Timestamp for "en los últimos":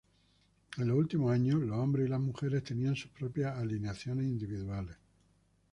0.77-1.31